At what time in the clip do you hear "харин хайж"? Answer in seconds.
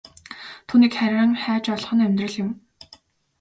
0.99-1.65